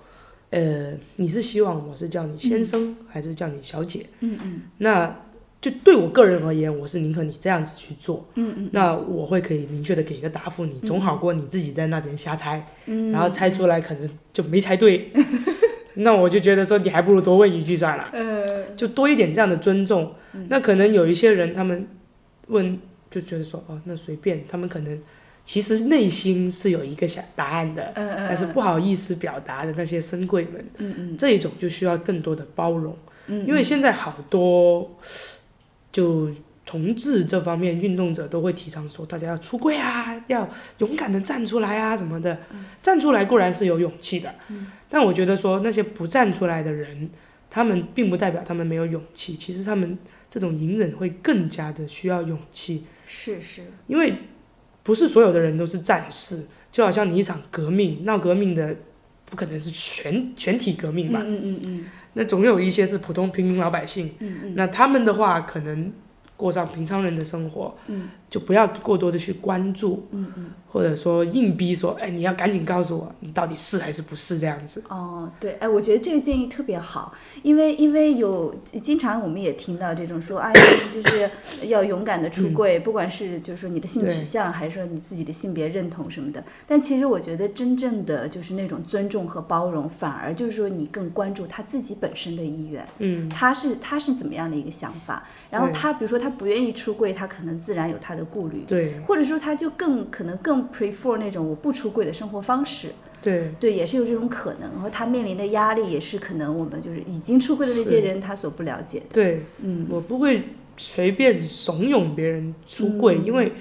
[0.50, 4.08] 呃，你是希望我是叫你先生，还是叫你小姐？
[4.22, 5.16] 嗯嗯那
[5.62, 15.12] 就对我个人而言，我是宁可你这样子去做，嗯嗯那我会可以明确的给一个答复你，总好过你自己在那边瞎猜，嗯，然后猜出来可能就没猜对，
[15.96, 18.10] 那我就觉得说你还不如多问一句算了。
[18.12, 20.12] 呃就多一点这样的尊重。
[20.50, 21.88] 那可能有一些人，他们
[22.48, 22.80] 问
[23.12, 25.00] 就觉得说，哦，那随便，他们可能
[25.46, 31.18] 其实内心是有一个想答案的，嗯嗯，但是不好意思表达的那些深贵们，嗯嗯。
[31.18, 32.98] 这一种就需要更多的包容，
[33.28, 34.90] 嗯，因为现在好多
[35.92, 36.30] 就。
[36.64, 42.38] 同志这方面运动者都会提倡说，大家要出柜啊，要勇敢的站出来啊什么的。
[42.82, 44.34] 站出来固然是有勇气的，
[44.88, 47.10] 但我觉得说那些不站出来的人，
[47.50, 49.98] 他们并不代表他们没有勇气，其实他们
[50.30, 54.14] 这种隐忍会更加的需要勇气，是是，因为
[54.84, 58.74] 不是所有的人都是战士，就好像你一场革命，闹革命的
[59.26, 64.54] 不可能是全全体革命吧，嗯嗯嗯那总有一些是普通平民老百姓，嗯嗯。
[64.56, 65.92] 那他们的话可能
[66.36, 70.46] 过上平常人的生活，嗯就不要过多的去关注，嗯嗯。
[70.72, 74.82] 或者说硬逼说，哎，你要赶紧告诉我你到底是还是不是这样子。
[74.88, 77.14] 哦，对，哎，我觉得这个建议特别好，
[77.44, 80.54] 因为因为有经常我们也听到这种说，哎，
[80.90, 81.30] 就是
[81.64, 86.42] 要勇敢的出柜，不管是就是说你的性取向，还是说你自己的性别认同什么的。
[86.66, 98.64] 但其实我觉得真正的就是那种尊重和包容，反而就是说你更关注他自己本身的意愿，嗯，他是他是怎么样的一个想法，然后他比如说他不愿意出柜，他可能自然有他的顾虑。
[98.68, 99.00] 对。
[99.02, 102.90] 或者说，他就更可能更 prefer 那种我不出柜的生活方式，
[103.22, 103.52] 对。
[103.60, 104.70] 对，也是有这种可能。
[104.72, 109.06] 然后他面临的压力也是可能我们就是已经出柜的那些人他所不了解的。
[109.14, 109.88] 对，嗯。
[109.90, 110.44] 我不会
[110.78, 113.26] 随便怂恿别人出柜，嗯。
[113.26, 113.50] 因为《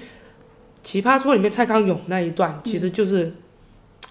[0.83, 3.31] 奇葩说》里面蔡康永那一段其实就是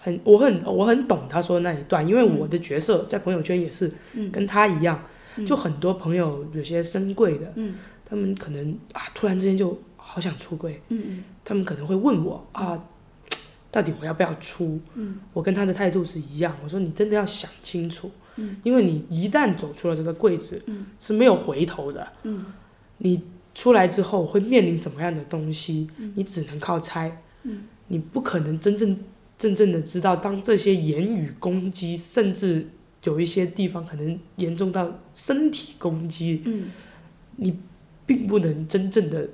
[0.01, 4.30] 很，我很我很懂他说的那一段，因为我的角色在朋友圈也是嗯。
[4.30, 5.03] 跟他一样，
[5.46, 7.74] 就很多朋友有些深贵的，嗯。
[8.05, 9.78] 他们可能啊突然之间就
[10.13, 12.77] 好想出柜，嗯他们可能会问我啊，
[13.71, 14.81] 到底我要不要出？
[14.95, 15.21] 嗯。
[15.33, 18.57] 我跟他的态度是一样，我说你真的要想清楚，嗯。
[18.65, 20.87] 因为你一旦走出了这个柜子，嗯。
[20.99, 22.13] 是没有回头的。
[22.25, 22.45] 嗯。
[22.99, 23.23] 你
[23.55, 26.13] 出来之后会面临什么样的东西，嗯。
[26.17, 27.63] 你只能靠猜，嗯。
[27.87, 28.97] 你不可能真正
[29.39, 32.67] 真正的知道，当这些言语攻击，甚至
[33.05, 36.71] 有一些地方可能严重到身体攻击，嗯。
[38.07, 39.29] 并不能真正的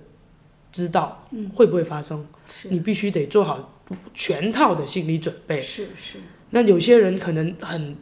[0.76, 2.68] 知道嗯，会不会发生，是。
[2.68, 3.72] 你必须得做好
[4.12, 5.58] 全套的心理准备。
[5.58, 6.18] 是是，
[6.50, 7.96] 那有些人可能很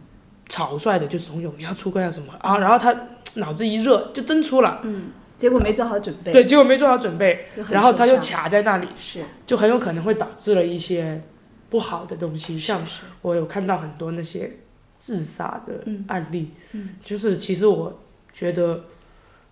[0.48, 2.92] 草率的就怂恿你要出柜要什么啊，然后他
[3.34, 9.22] 脑子一热就真出了，嗯，结果没做好准备，对，结果没做好准备，然后他就卡在那里，是。
[9.46, 11.22] 就很有可能会导致了一些
[11.70, 12.82] 不好的东西，像
[13.22, 14.58] 我有看到很多那些
[14.98, 16.04] 自杀的嗯。
[16.08, 16.96] 案例，嗯。
[17.04, 18.00] 就是其实我
[18.32, 18.84] 觉得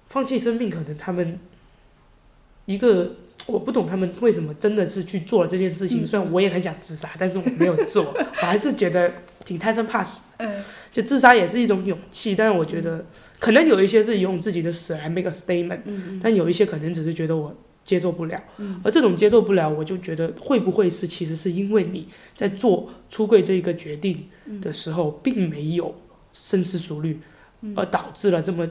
[0.09, 1.39] 放弃生命可能他们
[2.67, 3.13] 一个
[3.47, 6.07] 我不懂他们为什么真的是去做了这件事情。
[6.07, 9.13] 虽然我也很想自杀，但是我没有做， 我还是觉得
[9.45, 10.33] 挺贪生怕死。
[10.39, 13.05] 嗯，就自杀也是一种勇气，但是我觉得
[13.41, 17.53] 可能有一些是用自己的死来 make a statement，嗯但有一些可能只是觉得我
[17.83, 18.41] 接受不了。
[18.85, 22.07] 而这种接受不了，我就觉得会不会是其实是因为你
[22.37, 24.25] 在做出柜这一个决定
[24.61, 25.93] 的时候，并没有
[26.33, 27.21] 深思熟虑，
[27.75, 28.69] 而导致了这么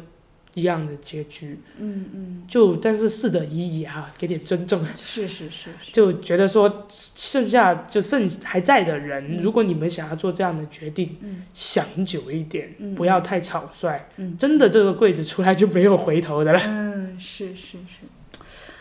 [0.54, 1.60] 一样的结局。
[1.78, 4.84] 嗯嗯，就但是逝者已矣哈，给点尊重。
[4.95, 13.99] 是是是是，就觉得说，剩下就剩还在的人，如果你们想要做这样的决定，嗯想久一点，嗯不要太草率。
[14.18, 16.60] 嗯真的这个柜子出来就没有回头的了。
[16.66, 18.06] 嗯，是是是。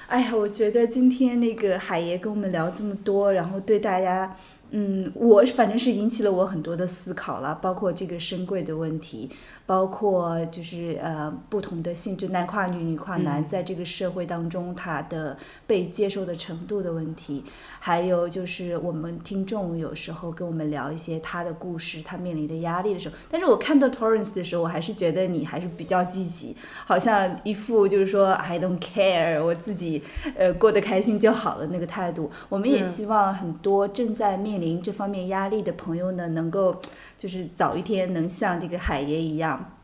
[0.09, 4.37] 哎呀，我觉得今天那个海爷跟我们聊这么多，然后对大家，
[4.73, 9.31] 嗯，我反正是引起了我很多的思考了，包括这个深柜的问题，
[9.71, 17.45] 包括就是呃不同的性，就男跨女、女跨男，嗯在这个社会当中他的被接受的程度的问题，
[17.79, 30.03] 还有就是我们听众有时候跟我们聊一些他的故事，他面临的压力的时候，但是我看到 Torrance 的时候，我还是觉得你还是比较积极，好像一副就是说 I don't care，我自己
[30.37, 32.29] 呃过得开心就好了那个态度。
[32.49, 36.75] 我们也嗯希望很多正在面临这方面压力的朋友呢，能够
[37.21, 39.77] 就是早一天能像这个海爷一样，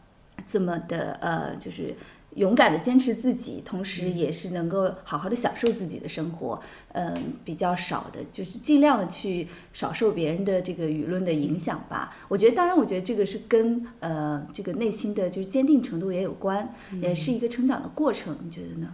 [0.44, 1.94] 这么的呃就是。
[2.36, 6.60] 勇敢的坚持自己，同时也是能够好好的享受自己的生活。
[6.92, 12.14] 嗯，比较少的，就是尽量的去少受别人的这个舆论的影响吧。
[12.28, 18.36] 我觉得，当然，我觉得这个是跟呃这个内心的就是坚定程度也有关，也是一个成长的过程。
[18.44, 18.92] 你觉得呢？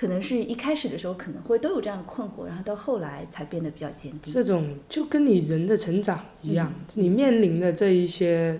[0.00, 4.32] 可能是一开始的时候可能会都有这样的困惑，然后到后来才变得比较坚定。
[4.32, 8.58] 这种就跟你人的成长一样，你面临的这一些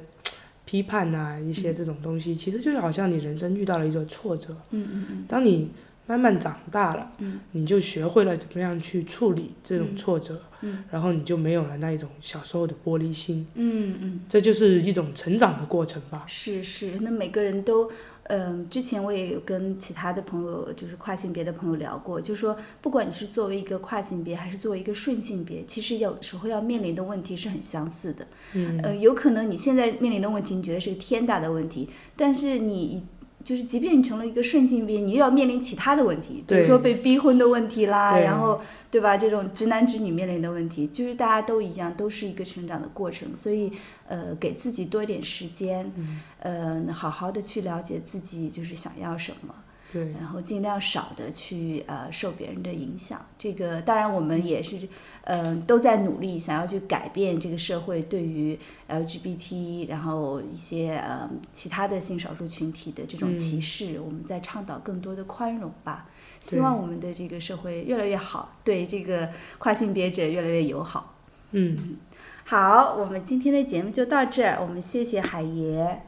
[0.67, 4.55] 批判啊，一些这种东西，其实就好像你人生遇到了一个挫折。
[4.73, 5.25] 嗯嗯嗯。
[5.27, 5.71] 当你
[6.07, 7.41] 慢慢长大了，嗯。
[7.53, 10.85] 你就学会了怎么样去处理这种挫折，嗯。
[10.91, 16.23] 然后你就没有了那一种小时候的玻璃心，嗯嗯，这就是一种成长的过程吧。
[16.29, 17.91] 是是，那每个人都，
[18.31, 28.27] 嗯、之前我也有跟其他的朋友，就是跨性别的朋友聊过，就说不管你是作为一个跨性别，还是作为一个顺性别，其实有时候要面临的问题是很相似的。
[28.55, 33.03] 嗯，呃，有可能你现在面临的问题，你觉得是个天大的问题，但是你
[33.43, 38.61] 就是，即便你成了一个顺性别，你又要面临其他的问题，比如说被逼婚的问题啦，然后
[38.91, 39.17] 对吧？
[39.17, 43.73] 这种直男直女面临的问题，就是大家都一样，都是一个成长的过程，所以
[44.09, 45.91] 呃，给自己多一点时间，
[46.39, 49.55] 呃，好好的去了解自己就是想要什么。
[49.93, 53.27] 对，然后尽量少的去呃受别人的影响。
[53.37, 54.89] 这个当然我们也是，
[55.25, 66.09] 呃，都在努力想要去改变这个社会对于 LGBT，然后一些呃其他的性少数群体的这种歧视，我们在倡导更多的宽容吧。
[66.39, 69.29] 希望我们的这个社会越来越好，对这个
[69.59, 71.17] 跨性别者越来越友好。
[71.51, 71.97] 嗯，
[72.45, 76.03] 好，我们今天的节目就到这儿，我们谢谢海爷。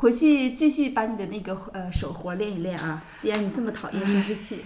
[0.00, 3.02] 回去继续把你的那个呃手活练一练啊！
[3.18, 4.62] 既然你这么讨厌生殖器，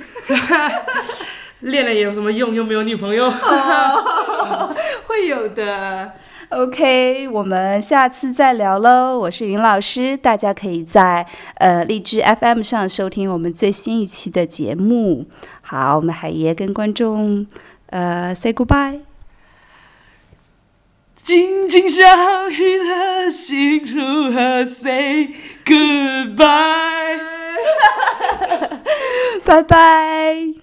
[1.61, 2.55] 练了也有什么用？
[2.55, 3.31] 又没有女朋友。
[5.07, 6.13] 会有的。
[6.51, 9.19] OK，我们下次再聊喽。
[9.19, 15.25] 我是云老师，大家可以在呃荔枝 FM 上收听我们最新一期的节目。
[15.63, 17.47] 好，我们海爷跟观众
[17.87, 19.12] 呃 say goodbye。
[21.23, 25.29] 紧紧相依的心如何 say
[25.65, 27.21] goodbye？
[29.45, 30.62] 拜拜。